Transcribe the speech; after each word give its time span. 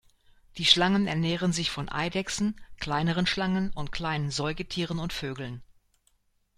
Die 0.57 0.65
Schlangen 0.65 1.05
ernähren 1.05 1.53
sich 1.53 1.69
von 1.69 1.87
Eidechsen, 1.87 2.59
kleineren 2.79 3.27
Schlangen 3.27 3.69
und 3.71 3.91
kleinen 3.91 4.31
Säugetieren 4.31 4.97
und 4.97 5.13
Vögeln. 5.13 5.61